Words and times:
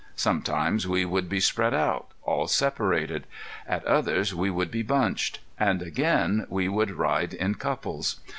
Sometimes 0.15 0.87
we 0.87 1.05
would 1.05 1.29
be 1.29 1.39
spread 1.39 1.75
out, 1.75 2.07
all 2.23 2.47
separated; 2.47 3.27
at 3.67 3.85
others 3.85 4.33
we 4.33 4.49
would 4.49 4.71
be 4.71 4.81
bunched; 4.81 5.37
and 5.59 5.83
again 5.83 6.47
we 6.49 6.67
would 6.67 6.89
ride 6.89 7.35
in 7.35 7.53
couples. 7.53 8.19